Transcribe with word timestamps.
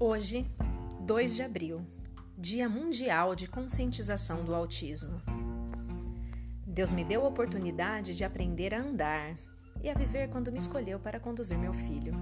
Hoje, 0.00 0.48
2 1.00 1.34
de 1.34 1.42
abril, 1.42 1.84
Dia 2.36 2.68
Mundial 2.68 3.34
de 3.34 3.48
Conscientização 3.48 4.44
do 4.44 4.54
Autismo. 4.54 5.20
Deus 6.64 6.92
me 6.92 7.02
deu 7.02 7.24
a 7.24 7.28
oportunidade 7.28 8.16
de 8.16 8.22
aprender 8.22 8.72
a 8.72 8.80
andar 8.80 9.36
e 9.82 9.90
a 9.90 9.94
viver 9.94 10.28
quando 10.28 10.52
me 10.52 10.58
escolheu 10.58 11.00
para 11.00 11.18
conduzir 11.18 11.58
meu 11.58 11.72
filho. 11.72 12.14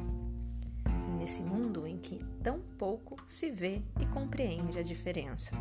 Nesse 1.19 1.43
mundo 1.43 1.87
em 1.87 1.98
que 1.98 2.25
tão 2.43 2.61
pouco 2.79 3.23
se 3.27 3.51
vê 3.51 3.83
e 4.01 4.06
compreende 4.06 4.79
a 4.79 4.83
diferença. 4.83 5.55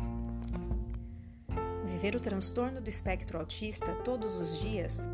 Viver 1.84 2.16
o 2.16 2.20
transtorno 2.20 2.80
do 2.80 2.88
espectro 2.88 3.38
autista 3.38 3.94
todos 3.94 4.38
os 4.38 4.58
dias 4.58 5.06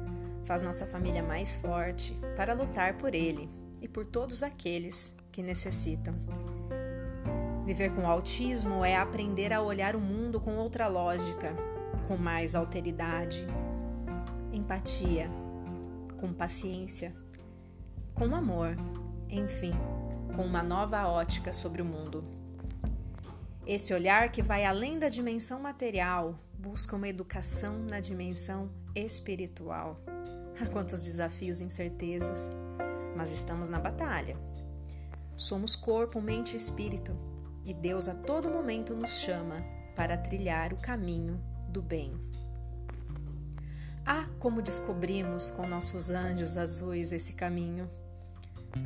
faz 0.44 0.62
nossa 0.62 0.86
família 0.86 1.20
mais 1.22 1.56
forte 1.56 2.16
para 2.36 2.54
lutar 2.54 2.96
por 2.96 3.12
ele 3.12 3.50
e 3.80 3.88
por 3.88 4.06
todos 4.06 4.44
aqueles 4.44 5.12
que 5.32 5.42
necessitam. 5.42 6.14
Viver 7.64 7.94
com 7.94 8.08
autismo 8.08 8.84
é 8.84 8.96
aprender 8.96 9.52
a 9.52 9.62
olhar 9.62 9.94
o 9.94 10.00
mundo 10.00 10.40
com 10.40 10.56
outra 10.56 10.88
lógica, 10.88 11.54
com 12.08 12.16
mais 12.16 12.56
alteridade, 12.56 13.46
empatia, 14.52 15.26
com 16.18 16.32
paciência, 16.32 17.14
com 18.14 18.34
amor, 18.34 18.76
enfim, 19.28 19.72
com 20.34 20.44
uma 20.44 20.62
nova 20.62 21.06
ótica 21.06 21.52
sobre 21.52 21.80
o 21.80 21.84
mundo. 21.84 22.24
Esse 23.64 23.94
olhar 23.94 24.32
que 24.32 24.42
vai 24.42 24.64
além 24.64 24.98
da 24.98 25.08
dimensão 25.08 25.60
material 25.60 26.36
busca 26.58 26.96
uma 26.96 27.08
educação 27.08 27.78
na 27.88 28.00
dimensão 28.00 28.70
espiritual. 28.92 30.00
Há 30.60 30.66
quantos 30.66 31.04
desafios 31.04 31.60
e 31.60 31.64
incertezas, 31.64 32.50
mas 33.16 33.32
estamos 33.32 33.68
na 33.68 33.78
batalha. 33.78 34.36
Somos 35.36 35.76
corpo, 35.76 36.20
mente 36.20 36.54
e 36.54 36.56
espírito, 36.56 37.16
e 37.64 37.72
Deus 37.72 38.08
a 38.08 38.14
todo 38.14 38.50
momento 38.50 38.94
nos 38.94 39.20
chama 39.20 39.64
para 39.94 40.16
trilhar 40.16 40.72
o 40.72 40.76
caminho 40.76 41.40
do 41.68 41.82
bem. 41.82 42.12
Ah, 44.04 44.26
como 44.38 44.60
descobrimos 44.60 45.50
com 45.50 45.66
nossos 45.66 46.10
anjos 46.10 46.56
azuis 46.56 47.12
esse 47.12 47.34
caminho! 47.34 47.88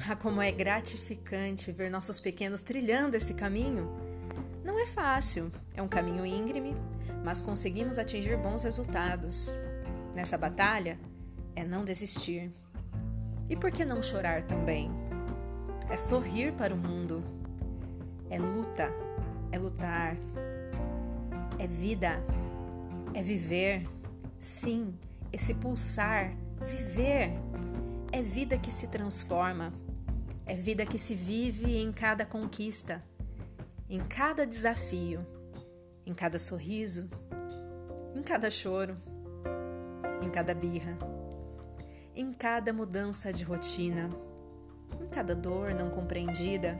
Ah, 0.09 0.17
como 0.17 0.43
é 0.43 0.53
gratificante 0.53 1.73
ver 1.73 1.91
nossos 1.91 2.21
pequenos 2.21 2.61
trilhando 2.61 3.17
esse 3.17 3.33
caminho! 3.33 3.89
Não 4.63 4.79
é 4.79 4.87
fácil, 4.87 5.51
é 5.75 5.81
um 5.81 5.89
caminho 5.89 6.27
íngreme, 6.27 6.77
mas 7.25 7.41
conseguimos 7.41 7.99
atingir 7.99 8.37
bons 8.37 8.63
resultados. 8.63 9.55
Nessa 10.15 10.37
batalha, 10.37 10.99
é 11.55 11.65
não 11.65 11.85
desistir. 11.85 12.53
E 13.49 13.57
por 13.57 13.71
que 13.71 13.85
não 13.85 14.03
chorar 14.03 14.43
também? 14.43 14.91
É 15.89 15.97
sorrir 15.97 16.53
para 16.53 16.75
o 16.75 16.77
mundo. 16.77 17.23
É 18.31 18.39
luta, 18.39 18.89
é 19.53 19.59
lutar. 19.59 20.17
É 21.59 21.67
vida, 21.67 22.23
é 23.15 23.23
viver. 23.23 23.87
Sim, 24.39 24.95
esse 25.33 25.55
pulsar, 25.55 26.37
viver. 26.61 27.33
É 28.13 28.23
vida 28.23 28.59
que 28.59 28.71
se 28.71 28.89
transforma. 28.89 29.73
É 30.45 30.55
vida 30.55 30.87
que 30.87 30.99
se 30.99 31.15
vive 31.15 31.77
em 31.77 31.93
cada 31.93 32.25
conquista, 32.25 33.03
em 33.91 34.01
cada 34.01 34.47
desafio, 34.47 35.27
em 36.05 36.15
cada 36.15 36.39
sorriso, 36.39 37.11
em 38.15 38.23
cada 38.23 38.49
choro, 38.49 38.97
em 40.23 40.31
cada 40.31 40.55
birra 40.55 40.97
em 42.17 42.33
cada 42.33 42.73
mudança 42.73 43.31
de 43.31 43.45
rotina, 43.45 44.09
em 44.99 45.07
cada 45.07 45.35
dor 45.35 45.75
não 45.75 45.91
compreendida, 45.91 46.79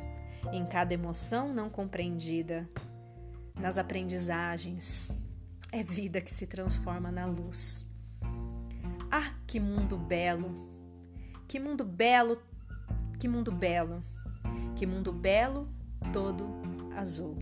em 0.53 0.65
cada 0.65 0.95
emoção 0.95 1.53
não 1.53 1.69
compreendida, 1.69 2.69
nas 3.55 3.79
aprendizagens. 3.79 5.11
É 5.73 5.83
vida 5.83 6.21
que 6.21 6.33
se 6.33 6.47
transforma 6.47 7.11
na 7.11 7.27
luz. 7.27 7.87
Ah, 9.11 9.35
que 9.47 9.59
mundo 9.61 9.97
belo! 9.97 10.51
Que 11.49 11.59
mundo 11.59 11.85
belo! 11.85 12.37
Que 13.19 13.29
mundo 13.29 13.53
belo! 13.53 14.03
Que 14.75 14.87
mundo 14.87 15.13
belo 15.13 15.69
todo 16.13 16.49
azul. 16.97 17.37